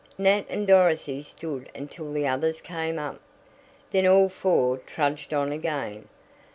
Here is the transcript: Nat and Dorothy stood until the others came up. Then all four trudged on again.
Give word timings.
Nat 0.17 0.47
and 0.49 0.65
Dorothy 0.65 1.21
stood 1.21 1.69
until 1.75 2.11
the 2.11 2.25
others 2.27 2.59
came 2.59 2.97
up. 2.97 3.19
Then 3.91 4.07
all 4.07 4.29
four 4.29 4.79
trudged 4.79 5.31
on 5.31 5.51
again. 5.51 6.07